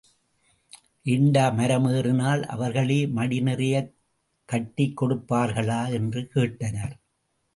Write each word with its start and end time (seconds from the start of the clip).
ஏண்டா 1.03 1.49
மரம் 1.49 1.85
ஏறினால் 1.85 2.45
அவர்களே 2.45 3.07
மடி 3.07 3.41
நிறையக் 3.41 3.91
கட்டிக் 4.45 5.03
கொடுப்பார்களா? 5.03 5.91
என்று 5.91 6.29
கேட்டனர். 6.35 6.95